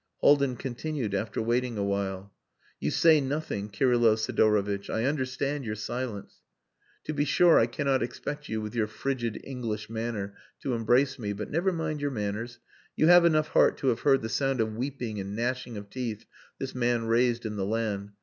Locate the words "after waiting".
1.13-1.77